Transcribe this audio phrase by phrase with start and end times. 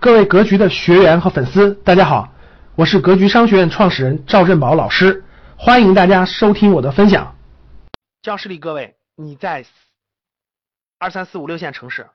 [0.00, 2.26] 各位格局的学员和粉丝，大家好，
[2.74, 5.22] 我是格局商学院创始人赵振宝老师，
[5.58, 7.36] 欢迎大家收听我的分享。
[8.22, 9.62] 教室里各位，你在
[10.98, 12.08] 二三四五六线城市，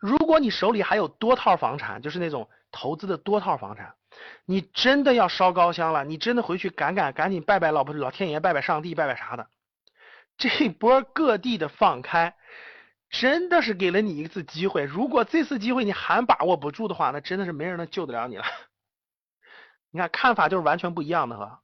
[0.00, 3.94] 如果你手里还有多套房产，就是那种投资的多套房产，
[4.44, 9.46] 你真的要烧高香了，你真的回去赶赶赶紧拜拜老婆老天爷，拜拜上帝，拜拜啥的。
[10.36, 12.34] 这波各地的放开。
[13.10, 18.44] 真的是给了你一次机会，如果这次机会你还把握不住的话，那真的是没人能救得了你了。
[19.90, 21.62] 你看看法就是完全不一样的哈，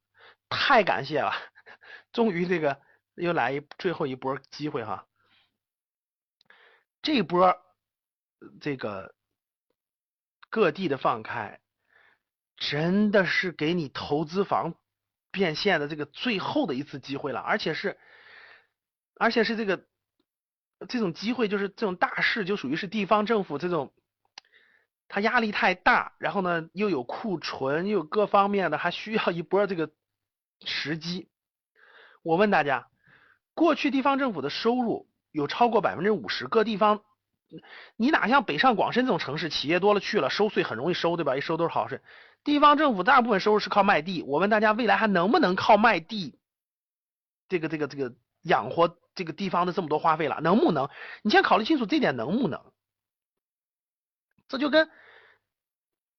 [0.49, 1.33] 太感谢了，
[2.13, 2.81] 终于这个
[3.15, 5.07] 又来一最后一波机会哈，
[7.03, 7.55] 这波
[8.63, 9.15] 这个
[10.49, 11.61] 各地的放开，
[12.57, 14.75] 真的是给你投资房
[15.31, 17.99] 变现的这个最后的一次机会了，而且是
[19.17, 19.85] 而且是这个。
[20.87, 23.93] 这种机会就是这种大事，就属于是地方政府这种，
[25.09, 29.91] 他压力太大，然后呢又有库存，又有各方面的，还需要一波这个
[30.65, 31.29] 时机。
[32.23, 32.89] 我问大家，
[33.55, 37.03] 过去地方政府的收入有超过百分之五十，各地方，
[37.97, 41.37] 你哪像北上广深这种城市，企业多了去了，收税很容易收，对吧？
[41.37, 42.03] 一收都是好事。
[42.43, 46.39] 地方政府大部分收入是靠卖地，我问大家，未来还能不能靠卖地，
[47.49, 48.15] 这个这个这个
[48.45, 48.97] 养活？
[49.17, 50.91] 这个地方的这么多花费了，能不能？
[51.23, 52.61] 你先考虑清楚这点能不能？
[54.49, 54.91] 这就跟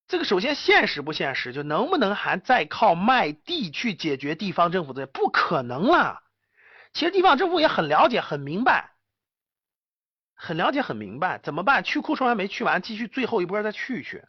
[0.07, 5.07] 这个首先现实不现实，就能不能还再靠卖地去解决地方政府的？
[5.07, 6.23] 不可能啦。
[6.93, 8.91] 其实地方政府也很了解、很明白，
[10.33, 11.83] 很了解、很明白，怎么办？
[11.83, 14.23] 去库存还没去完，继续最后一波再去去。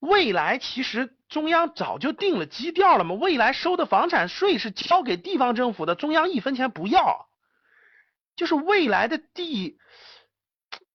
[0.00, 7.26] 未来其实中央早就定了基调了嘛，未来收的房产税是交给地方政府的，中央一分钱不要。
[8.36, 9.78] 就是未来的地，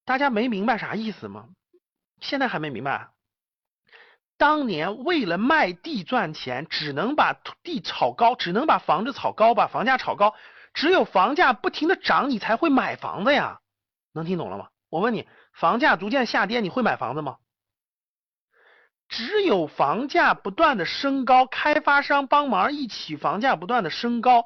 [0.05, 1.49] 大家没明白啥意思吗？
[2.19, 3.09] 现在还没明白。
[4.37, 10.35] 当年为了卖地赚钱，只能把地炒高，只能把房子炒高，把房价炒高。
[10.73, 13.59] 只有房价不停的涨，你才会买房子呀。
[14.13, 14.69] 能听懂了吗？
[14.89, 17.37] 我问你，房价逐渐下跌，你会买房子吗？
[19.11, 24.45] 只有房价不断的升高，开发商帮忙一起，房价不断的升高。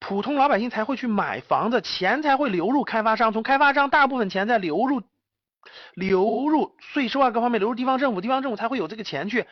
[0.00, 5.02] 普通老百姓才会去买房子，钱才会流入开发商，从开发商大部分钱再流入
[5.94, 9.46] 流入税收啊各方面流入地方政府，地方政府才会有这个钱去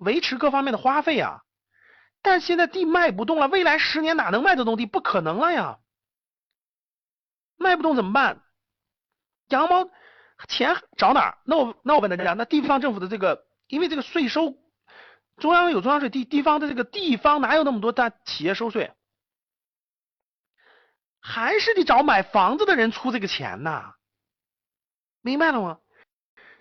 [0.00, 1.42] 维持各方面的花费啊。
[2.22, 4.86] 但现在地卖不动了，未来十年哪能卖得动地？
[4.86, 5.78] 不可能了呀！
[7.58, 8.40] 卖不动怎么办？
[9.48, 9.88] 羊毛
[10.48, 11.38] 钱找哪儿？
[11.44, 14.56] 那我那我问大家，那地方政府的这个，因为这个税收，
[15.36, 18.92] 中央有中央税，地地方的这个地方哪有那么多大企业收税？
[21.20, 23.94] 还是得找买房子的人出这个钱呐，
[25.22, 25.78] 明白了吗？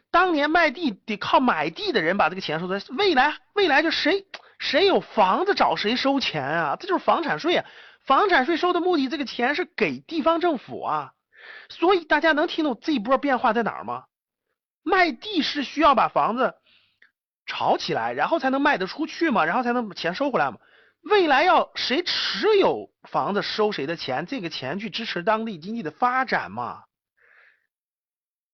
[0.10, 4.26] 当年卖地得靠买地的人把这个钱收来，未来未来就谁
[4.58, 7.66] 谁有房子找谁收钱啊，这就是房产税啊。
[8.06, 11.14] 房产税收的目的，这个钱是给地方政府啊。
[11.70, 14.06] 所以大家能听懂这一波变化在哪儿吗？
[14.82, 16.56] 卖地是需要把房子
[17.46, 20.58] 炒起来，然后才能卖得出去嘛，然后才能把钱收回来嘛。
[21.02, 26.86] 未来要谁持有房子收谁的钱，这个钱去支持当地经济的发展嘛？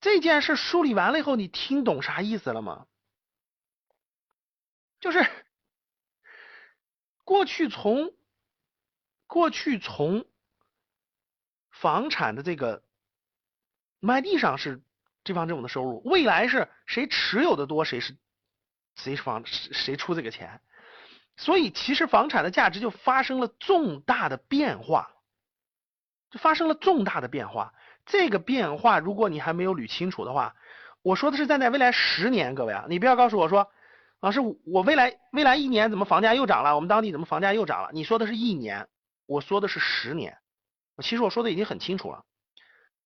[0.01, 2.87] 这件事梳理完了以后，你听懂啥意思了吗？
[4.99, 5.25] 就是
[7.23, 8.11] 过去从
[9.25, 10.25] 过去从
[11.69, 12.83] 房产的这个
[13.99, 14.83] 卖地上是
[15.23, 18.17] 地方政府的收入，未来是谁持有的多，谁是
[18.95, 20.61] 谁房谁出这个钱。
[21.37, 25.11] 所以，其实房产的价值就发生了重大的变化，
[26.29, 27.73] 就发生了重大的变化。
[28.05, 30.55] 这个变化，如果你还没有捋清楚的话，
[31.01, 33.71] 我说的是站在未来十年，各位啊，你不要告诉我说，
[34.19, 36.75] 老师，我未来未来一年怎么房价又涨了？
[36.75, 37.89] 我们当地怎么房价又涨了？
[37.93, 38.87] 你说的是一年，
[39.25, 40.37] 我说的是十年。
[41.01, 42.23] 其实我说的已经很清楚了，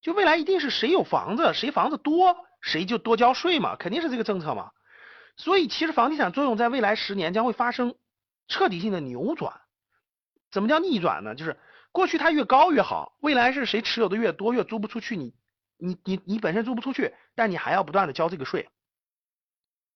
[0.02, 4.72] 就未来一定是谁有房子，谁房子多，谁就多交税嘛，肯定是这个政策嘛。
[5.38, 7.96] 所以，其实房地产作用在未来十年将会发生。
[8.48, 9.60] 彻底性的扭转，
[10.52, 11.34] 怎么叫逆转呢？
[11.34, 11.60] 就是
[11.92, 15.34] 过去它越高越好，未来是谁持有的越多越租不出去，你
[15.78, 18.70] 你你你本身租不出去，但你还要不断的交这个税，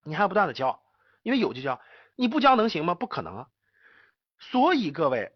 [0.04, 0.82] 你还要不断的交，
[1.22, 1.80] 因为有就交，
[2.16, 2.96] 你不交能行吗？
[2.96, 3.48] 不可能啊！
[4.40, 5.32] 所以各位，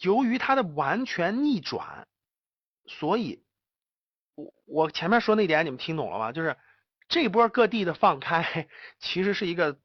[0.00, 2.06] 由于它的完全逆转，
[2.84, 3.42] 所以
[4.34, 6.30] 我我前面说那点你们听懂了吗？
[6.30, 6.58] 就是
[7.12, 8.66] 这波各地的放开，
[8.98, 9.78] 其实是一个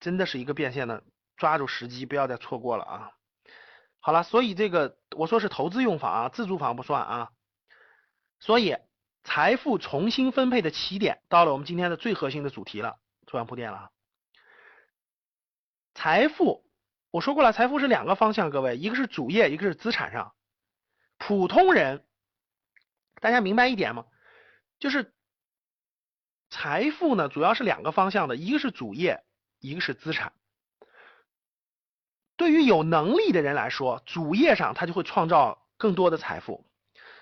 [0.00, 1.04] 真的是一个变现的。
[1.36, 3.12] 抓住时机，不要再错过了啊！
[3.98, 7.30] 好了，所以这个我说是投资用房啊，自住房不算啊。
[8.40, 8.76] 所以
[9.22, 13.90] 财富重新分配的起点，到了我们今天的最核心的主题了，做完铺垫了啊。
[15.94, 16.64] 财富，
[17.10, 20.34] 我说过了，财富是两个方向，各位，一个是主业，一个是资产上。
[21.16, 22.04] 普通人，
[23.20, 24.04] 大家明白一点吗？
[24.78, 25.14] 就是
[26.50, 29.22] 财富呢，主要是两个方向的，一个是主业，
[29.60, 30.32] 一个是资产。
[32.36, 36.64] 对于有能力的人来说，主业上他就会创造更多的财富；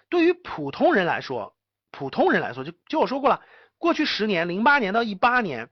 [0.08, 1.56] 对于普通人来说，
[1.90, 3.42] 普通人来说，就就我说过了，
[3.78, 5.68] 过去十年，零八年到一八年，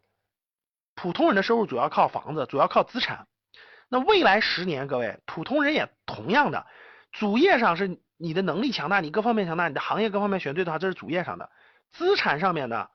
[0.94, 3.26] 普通人的收入主要靠房子，主要靠资产。
[3.88, 6.66] 那未来十年，各位普通人也同样的，
[7.12, 11.50] 主业上是你的能力强大，你各方面强大，你的行业各方面选对的话，这是主业上的。
[11.92, 12.90] 资产上面的，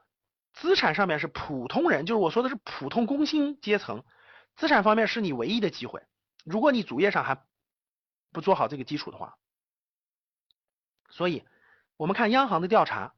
[0.53, 4.03] 资产上面是普通人，就是我说的是普通工薪阶层，
[4.55, 6.03] 资产方面是你唯一的机会。
[6.43, 7.43] 如果你主业上还
[8.31, 9.37] 不做好这个基础的话，
[11.09, 11.43] 所以
[11.97, 13.13] 我们看央行的调查，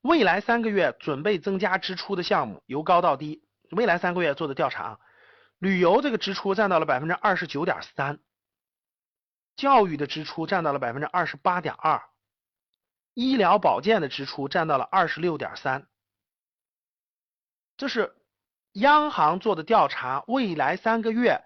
[0.00, 5.00] 未来三个月准备增加支出的项目由高到低，未来三个月做的调查啊，
[5.58, 8.18] 旅游这个支出占到了百分之二十九点三，
[9.56, 12.02] 教育的支出占到了百分之二十八点二，
[13.14, 15.86] 医疗保健的支出占到了二十六点三，
[17.82, 18.14] 这是
[18.74, 21.42] 央行做的调查，未来三个月。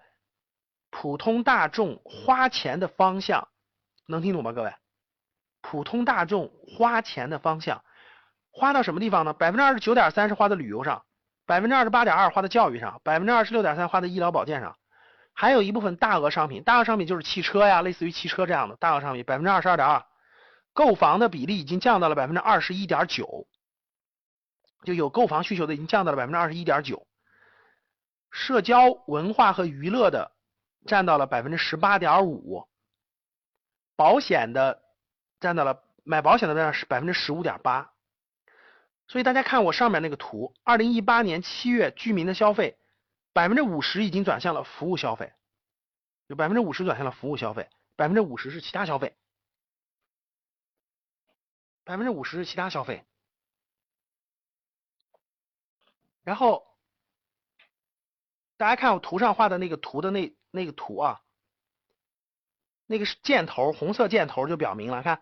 [0.91, 3.47] 普通大众花钱的方向
[4.05, 4.51] 能听懂吗？
[4.51, 4.71] 各位，
[5.61, 7.83] 普通大众花钱的方向
[8.51, 9.33] 花到什么地方呢？
[9.33, 11.05] 百分之二十九点三是花在旅游上，
[11.47, 14.77] 百分之二十八点二花在教育上，百分之二十六点三花在医疗保健上，
[15.33, 20.05] 还有一部分大额商品，大额商品就是汽车呀，类似于汽车这样的大额商品，百分之二十二点二，
[20.73, 23.47] 购房的比例已经降到了百分之二十一点九，
[24.83, 27.07] 就有购房需求的已经降到了百分之二十一点九，
[28.31, 30.31] 社交文化和娱乐的。
[30.85, 32.65] 占到了百分之十八点五，
[33.97, 34.81] 保险的
[35.41, 37.91] 占到了买保险的占是百分之十五点八，
[39.09, 42.77] 所以大家看我上面那个图，二零一八年七月居民的消费
[43.33, 45.33] 百分之五十已经转向了服务消费，
[46.27, 49.13] 有百分之五十转向了服务消费，百分之五十是其他消费，
[51.83, 53.03] 百分之五十是其他消费，
[56.27, 56.67] 然后
[58.57, 60.35] 大家看我图上画的那个图的那。
[60.49, 61.21] 那个图啊，
[62.87, 65.03] 那个是箭头，红色箭头就表明了。
[65.03, 65.21] 看，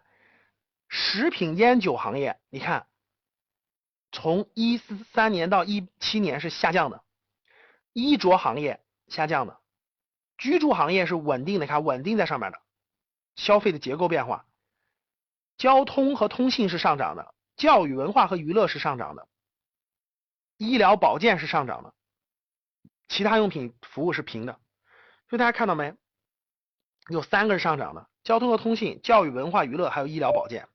[0.87, 2.87] 食品烟酒行业，你看，
[4.13, 7.03] 从一三年到一七年是下降的，
[7.91, 9.59] 衣着行业下降的，
[10.37, 12.61] 居住行业是稳定的，看稳定在上面的，
[13.35, 14.45] 消费的结构变化，
[15.57, 19.27] 交通和通信是上涨的，教育文化和娱乐是上涨的，
[20.57, 21.93] 医疗保健是上涨的，
[23.07, 24.53] 其他用品服务是平的。
[25.29, 25.93] 所以大家看到没？
[27.09, 30.67] 有三个是上涨的：交通和通信、教育、文化、娱乐，还有医疗保健。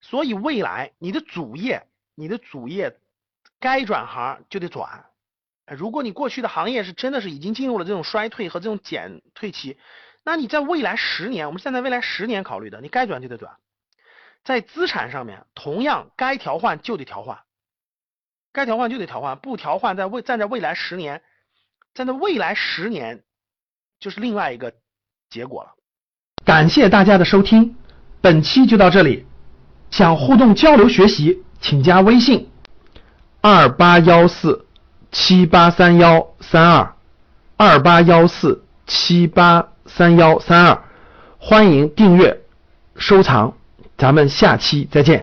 [0.00, 2.98] 所以未来你的主业，你的主业
[3.60, 5.06] 该转行就得转。
[5.66, 9.78] 如果你过去的行业是真的是已经进入了这种衰退和这种减退期，
[10.24, 13.56] 那你在未来十年，我们现在未来十年考虑的，你该转就得转。
[14.42, 17.44] 在资产上面，同样该调换就得调换，
[18.52, 21.22] 该调换就得调换，不调换在未站在未来十年，
[21.94, 23.22] 站在未来十年。
[24.00, 24.72] 就是另外一个
[25.30, 25.70] 结果了。
[26.44, 27.76] 感谢大家的收听，
[28.20, 29.24] 本期就到这里。
[29.92, 32.50] 想互动交流学习，请加微信
[33.40, 34.66] 二八幺四
[35.12, 36.96] 七八三幺三二
[37.56, 40.82] 二八幺四七八三幺三二，
[41.38, 42.42] 欢迎订阅
[42.96, 43.56] 收藏，
[43.96, 45.20] 咱们下期再见。